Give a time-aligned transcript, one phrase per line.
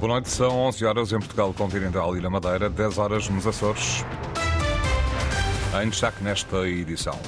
[0.00, 4.02] Boa noite, são 11 horas em Portugal Continental e na Madeira, 10 horas nos Açores.
[5.78, 7.20] Em destaque nesta edição.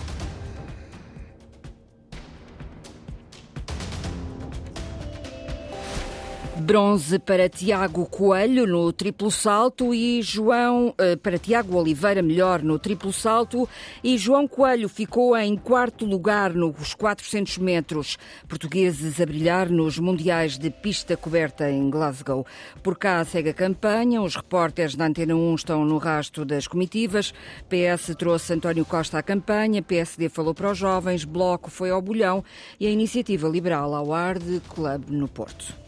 [6.62, 12.78] Bronze para Tiago Coelho no triplo salto e João eh, para Tiago Oliveira melhor no
[12.78, 13.68] triplo salto
[14.02, 18.16] e João Coelho ficou em quarto lugar nos 400 metros.
[18.48, 22.46] Portugueses a brilhar nos mundiais de pista coberta em Glasgow.
[22.80, 24.22] Por cá segue a campanha.
[24.22, 27.34] Os repórteres da Antena 1 estão no rasto das comitivas.
[27.68, 29.82] PS trouxe António Costa à campanha.
[29.82, 31.24] PSD falou para os jovens.
[31.24, 32.44] Bloco foi ao bolhão
[32.78, 35.81] e a Iniciativa Liberal ao ar de Clube no Porto.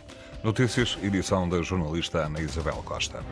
[0.44, 3.24] Notícias, edição da jornalista Ana Isabel Costa.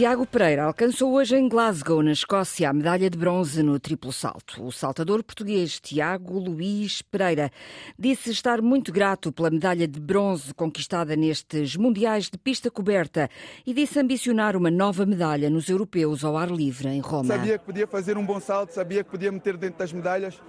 [0.00, 4.64] Tiago Pereira alcançou hoje em Glasgow, na Escócia, a medalha de bronze no triplo salto.
[4.64, 7.50] O saltador português Tiago Luís Pereira
[7.98, 13.28] disse estar muito grato pela medalha de bronze conquistada nestes Mundiais de pista coberta
[13.66, 17.36] e disse ambicionar uma nova medalha nos europeus ao ar livre em Roma.
[17.36, 20.40] Sabia que podia fazer um bom salto, sabia que podia meter dentro das medalhas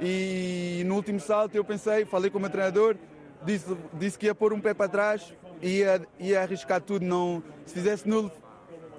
[0.00, 2.96] e no último salto eu pensei, falei com o meu treinador,
[3.44, 5.30] disse, disse que ia pôr um pé para trás
[5.60, 7.04] e ia, ia arriscar tudo.
[7.04, 8.32] Não, se fizesse nulo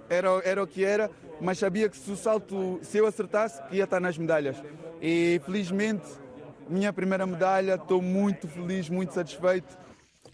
[0.09, 3.83] era, era o que era, mas sabia que se o salto, se eu acertasse, ia
[3.83, 4.57] estar nas medalhas.
[5.01, 6.07] E felizmente,
[6.67, 9.77] minha primeira medalha, estou muito feliz, muito satisfeito.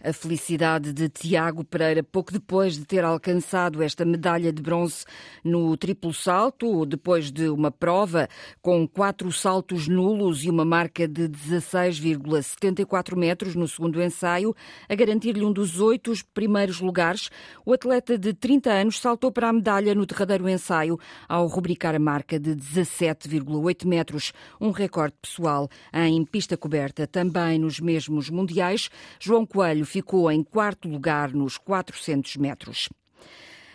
[0.02, 5.04] A felicidade de Tiago Pereira, pouco depois de ter alcançado esta medalha de bronze
[5.42, 8.28] no triplo salto, depois de uma prova
[8.60, 14.54] com quatro saltos nulos e uma marca de 16,74 metros no segundo ensaio,
[14.88, 17.30] a garantir-lhe um dos oito primeiros lugares,
[17.64, 21.98] o atleta de 30 anos saltou para a medalha no derradeiro ensaio ao rubricar a
[21.98, 27.06] marca de 17,8 metros, um recorde pessoal em pista coberta.
[27.06, 32.90] Também nos mesmos mundiais, João Coelho ficou em quarto lugar nos 400 metros.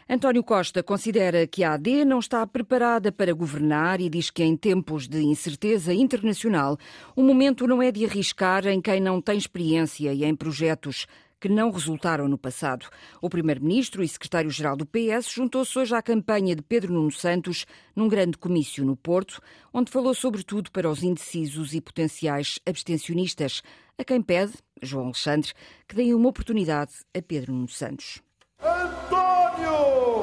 [0.07, 4.57] António Costa considera que a AD não está preparada para governar e diz que em
[4.57, 6.77] tempos de incerteza internacional,
[7.15, 11.07] o momento não é de arriscar em quem não tem experiência e em projetos
[11.41, 12.85] que não resultaram no passado.
[13.19, 17.65] O primeiro-ministro e secretário-geral do PS juntou-se hoje à campanha de Pedro Nuno Santos
[17.95, 19.41] num grande comício no Porto,
[19.73, 23.63] onde falou sobretudo para os indecisos e potenciais abstencionistas,
[23.97, 25.51] a quem pede, João Alexandre,
[25.87, 28.21] que deem uma oportunidade a Pedro Nuno Santos.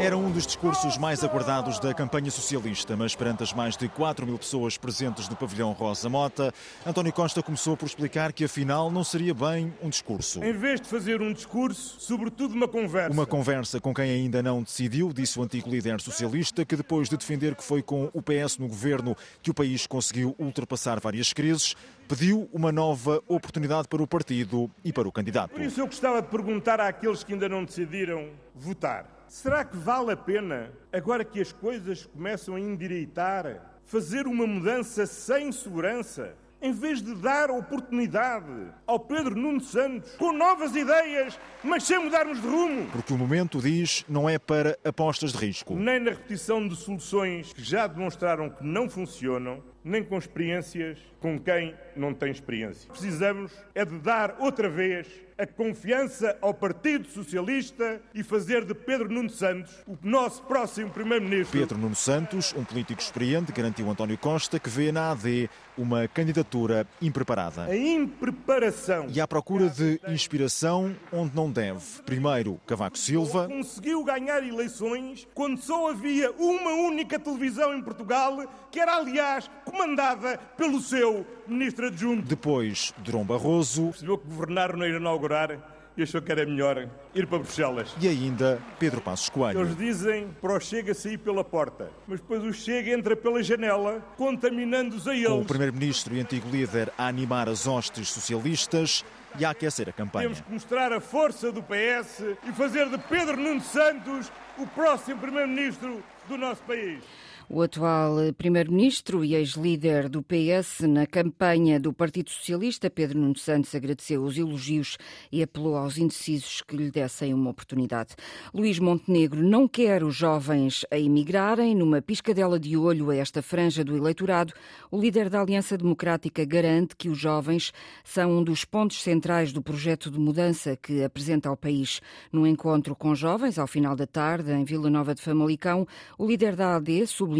[0.00, 4.24] Era um dos discursos mais aguardados da campanha socialista, mas perante as mais de 4
[4.24, 6.54] mil pessoas presentes no pavilhão Rosa Mota,
[6.86, 10.42] António Costa começou por explicar que afinal não seria bem um discurso.
[10.42, 13.12] Em vez de fazer um discurso, sobretudo uma conversa.
[13.12, 17.16] Uma conversa com quem ainda não decidiu, disse o antigo líder socialista, que depois de
[17.16, 21.74] defender que foi com o PS no governo que o país conseguiu ultrapassar várias crises,
[22.08, 25.50] pediu uma nova oportunidade para o partido e para o candidato.
[25.50, 29.26] Por isso eu gostava de perguntar àqueles que ainda não decidiram votar.
[29.28, 35.04] Será que vale a pena, agora que as coisas começam a endireitar, fazer uma mudança
[35.04, 36.34] sem segurança?
[36.60, 42.40] Em vez de dar oportunidade ao Pedro Nuno Santos com novas ideias, mas sem mudarmos
[42.40, 42.86] de rumo.
[42.90, 45.76] Porque o momento, diz, não é para apostas de risco.
[45.76, 51.38] Nem na repetição de soluções que já demonstraram que não funcionam, nem com experiências com
[51.38, 52.88] quem não tem experiência.
[52.88, 59.08] Precisamos é de dar outra vez a confiança ao Partido Socialista e fazer de Pedro
[59.08, 61.60] Nuno Santos o nosso próximo Primeiro-Ministro.
[61.60, 66.84] Pedro Nuno Santos, um político experiente, garantiu António Costa que vê na AD uma candidatura
[67.00, 67.66] impreparada.
[67.66, 69.06] A impreparação.
[69.14, 72.02] E à procura de inspiração onde não deve.
[72.04, 73.46] Primeiro, Cavaco Silva.
[73.46, 79.48] Conseguiu ganhar eleições quando só havia uma única televisão em Portugal, que era, aliás,
[79.78, 82.26] comandada pelo seu ministro adjunto.
[82.26, 83.90] Depois, Durão Barroso.
[83.90, 85.56] Percebeu que governar não ia inaugurar
[85.96, 87.94] e achou que era melhor ir para Bruxelas.
[88.00, 89.60] E ainda Pedro Passos Coelho.
[89.60, 94.04] Eles dizem para o Chega sair pela porta, mas depois o Chega entra pela janela,
[94.16, 95.28] contaminando-os a eles.
[95.28, 99.04] Com o primeiro-ministro e antigo líder a animar as hostes socialistas
[99.38, 100.24] e a aquecer a campanha.
[100.24, 105.20] Temos que mostrar a força do PS e fazer de Pedro Nuno Santos o próximo
[105.20, 107.02] primeiro-ministro do nosso país.
[107.50, 113.74] O atual primeiro-ministro e ex-líder do PS na campanha do Partido Socialista, Pedro Nuno Santos,
[113.74, 114.98] agradeceu os elogios
[115.32, 118.14] e apelou aos indecisos que lhe dessem uma oportunidade.
[118.52, 121.74] Luís Montenegro não quer os jovens a emigrarem.
[121.74, 124.52] Numa piscadela de olho a esta franja do eleitorado,
[124.90, 127.72] o líder da Aliança Democrática garante que os jovens
[128.04, 132.02] são um dos pontos centrais do projeto de mudança que apresenta ao país.
[132.30, 136.54] Num encontro com jovens, ao final da tarde, em Vila Nova de Famalicão, o líder
[136.54, 137.37] da AD sublinhou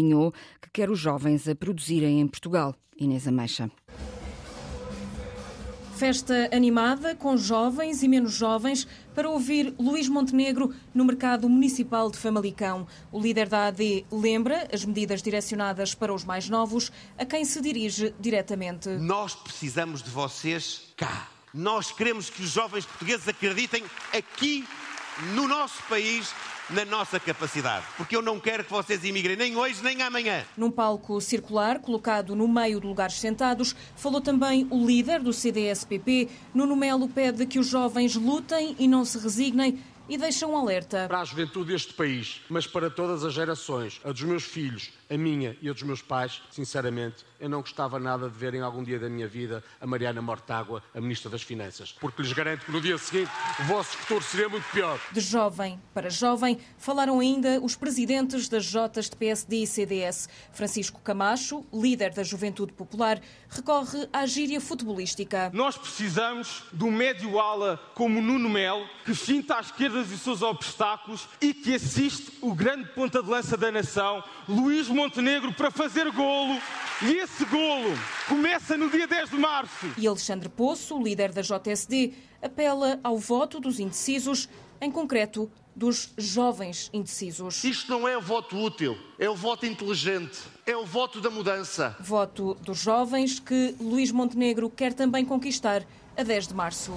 [0.61, 2.75] que quer os jovens a produzirem em Portugal.
[2.97, 3.69] Inês Ameixa.
[5.99, 12.17] Festa animada com jovens e menos jovens para ouvir Luís Montenegro no mercado municipal de
[12.17, 12.87] Famalicão.
[13.11, 17.59] O líder da AD lembra as medidas direcionadas para os mais novos, a quem se
[17.59, 18.87] dirige diretamente.
[18.87, 21.27] Nós precisamos de vocês cá.
[21.53, 23.83] Nós queremos que os jovens portugueses acreditem
[24.17, 24.65] aqui
[25.35, 26.33] no nosso país
[26.69, 30.45] na nossa capacidade, porque eu não quero que vocês imigrem nem hoje nem amanhã.
[30.55, 36.29] Num palco circular, colocado no meio de lugares sentados, falou também o líder do CDS-PP.
[36.53, 41.05] Nuno Melo pede que os jovens lutem e não se resignem e deixa um alerta.
[41.07, 45.17] Para a juventude deste país, mas para todas as gerações, a dos meus filhos, a
[45.17, 48.83] minha e a dos meus pais, sinceramente, eu não gostava nada de ver em algum
[48.83, 52.71] dia da minha vida a Mariana Mortágua, a Ministra das Finanças, porque lhes garanto que
[52.71, 54.99] no dia seguinte o vosso futuro seria muito pior.
[55.11, 60.27] De jovem para jovem, falaram ainda os presidentes das Jotas de PSD e CDS.
[60.51, 65.49] Francisco Camacho, líder da Juventude Popular, recorre à gíria futebolística.
[65.53, 70.41] Nós precisamos de um médio ala como Nuno Melo, que finta à esquerda os seus
[70.41, 76.09] obstáculos e que assiste o grande ponta de lança da nação, Luís Montenegro, para fazer
[76.11, 76.59] golo.
[77.01, 77.89] E esse golo
[78.27, 79.93] começa no dia 10 de março.
[79.97, 84.49] E Alexandre Poço, líder da JSD, apela ao voto dos indecisos,
[84.81, 87.63] em concreto dos jovens indecisos.
[87.63, 91.95] Isto não é o voto útil, é o voto inteligente, é o voto da mudança.
[91.99, 95.85] Voto dos jovens que Luís Montenegro quer também conquistar
[96.17, 96.93] a 10 de março.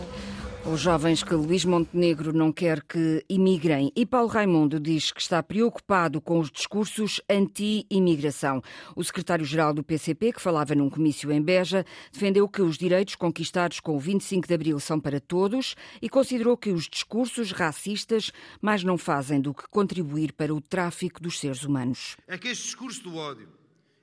[0.64, 5.43] Os jovens que Luís Montenegro não quer que imigrem e Paulo Raimundo diz que está
[5.43, 8.62] preocupado com os discursos anti-imigração.
[8.94, 13.81] O secretário-geral do PCP, que falava num comício em Beja, defendeu que os direitos conquistados
[13.81, 18.31] com o 25 de abril são para todos e considerou que os discursos racistas
[18.61, 22.17] mais não fazem do que contribuir para o tráfico dos seres humanos.
[22.29, 23.49] É que este discurso do ódio,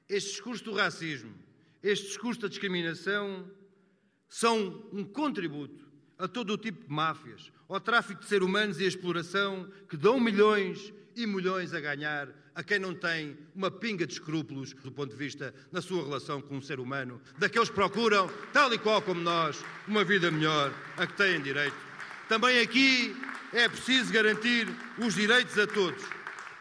[0.09, 1.33] este discurso do racismo,
[1.81, 3.45] este discurso da discriminação
[4.27, 5.88] são um contributo
[6.19, 9.95] a todo o tipo de máfias, ao tráfico de seres humanos e a exploração que
[9.95, 14.91] dão milhões e milhões a ganhar a quem não tem uma pinga de escrúpulos do
[14.91, 18.77] ponto de vista na sua relação com um ser humano, daqueles que procuram, tal e
[18.77, 21.77] qual como nós, uma vida melhor a que têm direito.
[22.27, 23.15] Também aqui
[23.53, 24.67] é preciso garantir
[24.97, 26.03] os direitos a todos,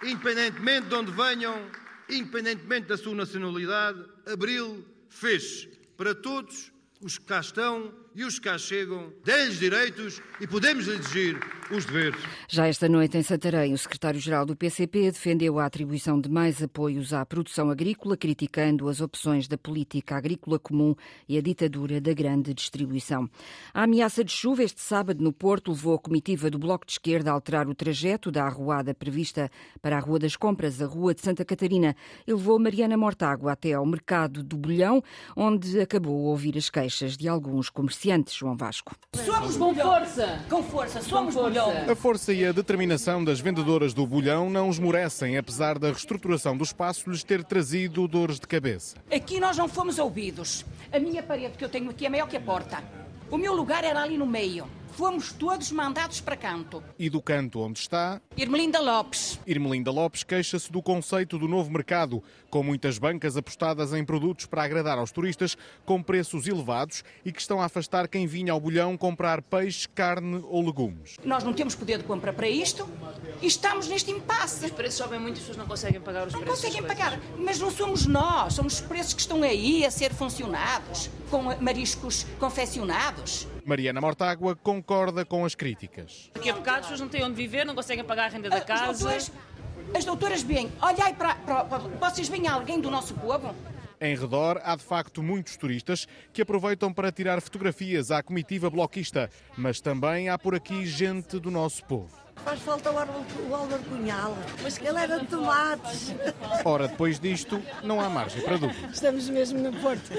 [0.05, 1.69] independentemente de onde venham,
[2.09, 6.71] independentemente da sua nacionalidade, Abril fez para todos
[7.01, 11.39] os que cá estão e os que cá chegam, dê-lhes direitos e podemos exigir
[11.71, 12.21] os deveres.
[12.49, 17.13] Já esta noite em Santarém, o secretário-geral do PCP defendeu a atribuição de mais apoios
[17.15, 20.97] à produção agrícola, criticando as opções da política agrícola comum
[21.29, 23.31] e a ditadura da grande distribuição.
[23.73, 27.31] A ameaça de chuva este sábado no Porto levou a comitiva do Bloco de Esquerda
[27.31, 29.49] a alterar o trajeto da arruada prevista
[29.81, 31.95] para a Rua das Compras, a Rua de Santa Catarina,
[32.27, 35.05] e levou Mariana Mortágua até ao mercado do Bolhão,
[35.37, 38.08] onde acabou a ouvir as queixas de alguns comerciantes.
[38.37, 38.95] João Vasco.
[39.15, 40.45] Somos com força.
[40.49, 41.93] Com força, somos com força.
[41.93, 46.65] A força e a determinação das vendedoras do bolhão não esmorecem, apesar da reestruturação do
[46.65, 48.97] espaço lhes ter trazido dores de cabeça.
[49.13, 50.65] Aqui nós não fomos ouvidos.
[50.93, 52.83] A minha parede que eu tenho aqui é maior que a porta.
[53.31, 54.67] O meu lugar era ali no meio.
[54.93, 56.83] Fomos todos mandados para canto.
[56.99, 58.21] E do canto onde está?
[58.37, 59.39] Irmelinda Lopes.
[59.47, 64.63] Irmelinda Lopes queixa-se do conceito do novo mercado, com muitas bancas apostadas em produtos para
[64.65, 68.97] agradar aos turistas com preços elevados e que estão a afastar quem vinha ao bolhão
[68.97, 71.17] comprar peixe, carne ou legumes.
[71.25, 72.89] Nós não temos poder de compra para isto
[73.41, 74.65] e estamos neste impasse.
[74.65, 76.63] Os preços sobem muito e as pessoas não conseguem pagar os não preços.
[76.63, 80.13] Não conseguem pagar, mas não somos nós, somos os preços que estão aí a ser
[80.13, 83.47] funcionados, com mariscos confeccionados.
[83.69, 86.31] Mariana Mortágua concorda com as críticas.
[86.35, 88.85] A bocado as pessoas não têm onde viver, não conseguem pagar a renda da casa.
[88.85, 89.33] As doutoras,
[89.95, 91.79] as doutoras bem, olhai para, para, para.
[92.11, 93.55] Vocês veem alguém do nosso povo?
[94.01, 99.29] Em redor, há de facto muitos turistas que aproveitam para tirar fotografias à comitiva bloquista,
[99.55, 102.17] mas também há por aqui gente do nosso povo.
[102.45, 106.15] Faz falta o Álvaro Cunhal, mas ele era de tomates.
[106.65, 108.89] Ora, depois disto, não há margem para dúvida.
[108.93, 110.11] Estamos mesmo no Porto.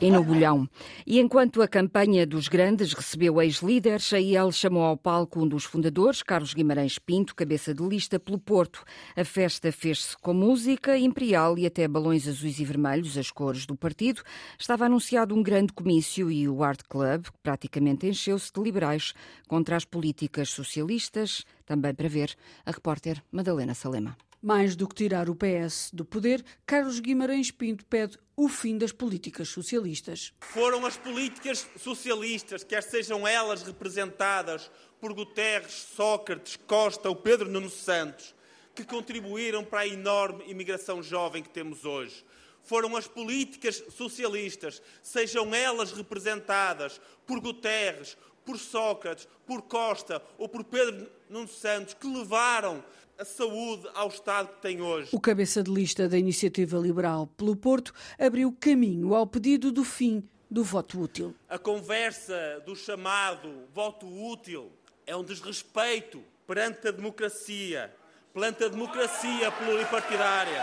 [0.00, 0.68] E no Bolhão.
[1.06, 5.64] E enquanto a campanha dos grandes recebeu ex-líderes, a IEL chamou ao palco um dos
[5.64, 8.84] fundadores, Carlos Guimarães Pinto, cabeça de lista pelo Porto.
[9.14, 13.76] A festa fez-se com música imperial e até balões azuis e vermelhos, as cores do
[13.76, 14.22] partido.
[14.58, 19.12] Estava anunciado um grande comício e o Art Club praticamente encheu-se de liberais
[19.46, 21.15] contra as políticas socialistas
[21.64, 24.16] também para ver a repórter Madalena Salema.
[24.42, 28.92] Mais do que tirar o PS do poder, Carlos Guimarães Pinto pede o fim das
[28.92, 30.32] políticas socialistas.
[30.40, 34.70] Foram as políticas socialistas, quer sejam elas representadas
[35.00, 38.34] por Guterres, Sócrates, Costa ou Pedro Nuno Santos,
[38.74, 42.24] que contribuíram para a enorme imigração jovem que temos hoje.
[42.66, 50.64] foram as políticas socialistas, sejam elas representadas por Guterres, por Sócrates, por Costa ou por
[50.64, 52.82] Pedro Nuno Santos, que levaram
[53.18, 55.10] a saúde ao estado que tem hoje.
[55.12, 60.22] O cabeça de lista da Iniciativa Liberal pelo Porto abriu caminho ao pedido do fim
[60.50, 61.34] do voto útil.
[61.48, 64.70] A conversa do chamado voto útil
[65.06, 67.92] é um desrespeito perante a democracia,
[68.32, 70.62] perante a democracia pluripartidária.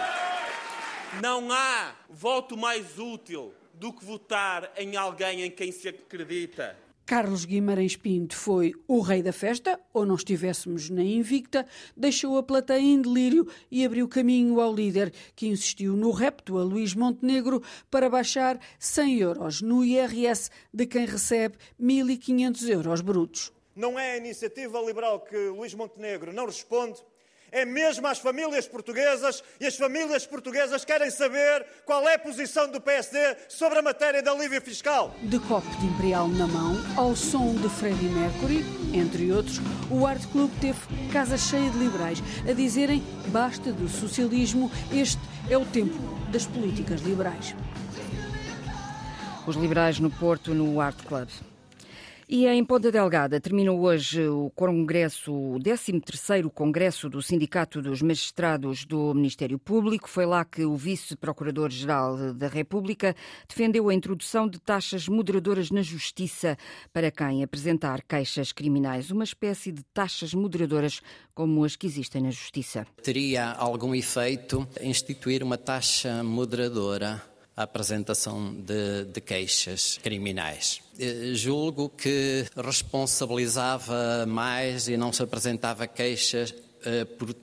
[1.21, 6.77] Não há voto mais útil do que votar em alguém em quem se acredita.
[7.05, 11.65] Carlos Guimarães Pinto foi o rei da festa, ou não estivéssemos na invicta,
[11.97, 16.63] deixou a plateia em delírio e abriu caminho ao líder, que insistiu no repto a
[16.63, 23.51] Luís Montenegro para baixar 100 euros no IRS de quem recebe 1.500 euros brutos.
[23.75, 27.01] Não é a iniciativa liberal que Luís Montenegro não responde
[27.53, 32.69] é mesmo às famílias portuguesas e as famílias portuguesas querem saber qual é a posição
[32.69, 33.17] do PSD
[33.47, 35.15] sobre a matéria da alívio fiscal.
[35.21, 39.59] De copo de Imperial na mão, ao som de Freddie Mercury, entre outros,
[39.91, 40.79] o Art Club teve
[41.11, 45.97] casa cheia de liberais a dizerem basta do socialismo, este é o tempo
[46.31, 47.55] das políticas liberais.
[49.45, 51.27] Os liberais no Porto, no Art Club.
[52.27, 58.85] E em Ponta Delgada terminou hoje o Congresso, o 13º Congresso do Sindicato dos Magistrados
[58.85, 60.09] do Ministério Público.
[60.09, 63.13] Foi lá que o Vice-Procurador-Geral da República
[63.47, 66.57] defendeu a introdução de taxas moderadoras na Justiça
[66.93, 71.01] para quem apresentar queixas criminais, uma espécie de taxas moderadoras
[71.35, 72.87] como as que existem na Justiça.
[73.03, 80.81] Teria algum efeito instituir uma taxa moderadora a apresentação de, de, queixas criminais.
[80.99, 87.33] Eh, julgo que responsabilizava mais e não se apresentava queixas eh, por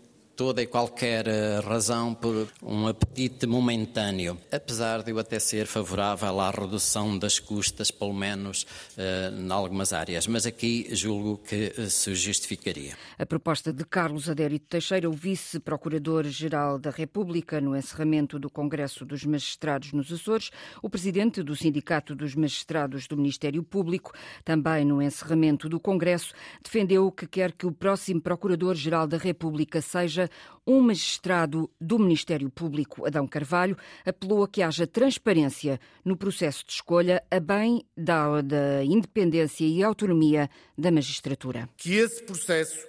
[0.41, 6.41] toda e qualquer eh, razão por um apetite momentâneo, apesar de eu até ser favorável
[6.41, 8.63] à redução das custas, pelo menos
[8.97, 12.97] uh, em algumas áreas, mas aqui julgo que uh, se justificaria.
[13.19, 19.23] A proposta de Carlos Adérito Teixeira, o vice-procurador-geral da República, no encerramento do Congresso dos
[19.27, 20.51] Magistrados nos Açores,
[20.83, 26.33] o presidente do Sindicato dos Magistrados do Ministério Público, também no encerramento do Congresso,
[26.65, 30.30] defendeu que quer que o próximo procurador-geral da República seja
[30.67, 36.73] um magistrado do Ministério Público, Adão Carvalho, apelou a que haja transparência no processo de
[36.73, 41.69] escolha a bem da, da independência e autonomia da magistratura.
[41.77, 42.87] Que esse processo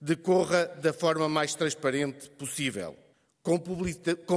[0.00, 2.96] decorra da forma mais transparente possível,
[3.42, 3.58] com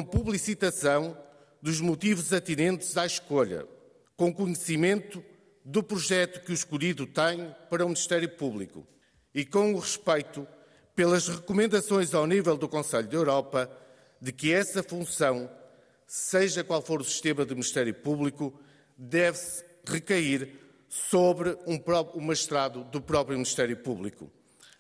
[0.03, 1.18] publicitação
[1.62, 3.68] dos motivos atinentes à escolha,
[4.15, 5.24] com conhecimento
[5.63, 8.88] do projeto que o escolhido tem para o Ministério Público
[9.34, 10.48] e com o respeito
[11.00, 13.72] pelas recomendações ao nível do Conselho da Europa
[14.20, 15.50] de que essa função,
[16.06, 18.53] seja qual for o sistema de Ministério Público,
[18.98, 21.82] deve-se recair sobre um,
[22.22, 24.29] magistrado do próprio Ministério Público,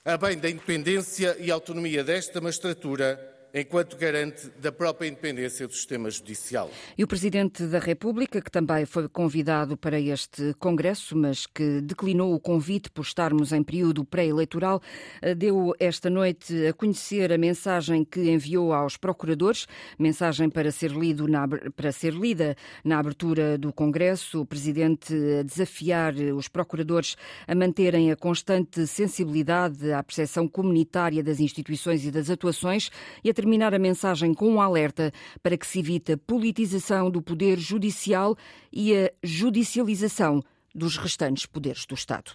[0.03, 3.17] a bem da independência e autonomia desta magistratura
[3.53, 6.69] enquanto garante da própria independência do sistema judicial.
[6.97, 12.33] E o Presidente da República, que também foi convidado para este Congresso, mas que declinou
[12.33, 14.81] o convite por estarmos em período pré-eleitoral,
[15.21, 20.91] eh, deu esta noite a conhecer a mensagem que enviou aos procuradores, mensagem para ser,
[20.91, 24.41] lido na, para ser lida na abertura do Congresso.
[24.41, 27.15] O Presidente a desafiar os procuradores
[27.47, 32.89] a manterem a constante sensibilidade à percepção comunitária das instituições e das atuações
[33.23, 37.57] e terminar a mensagem com um alerta para que se evite a politização do poder
[37.57, 38.35] judicial
[38.69, 40.43] e a judicialização
[40.75, 42.33] dos restantes poderes do Estado.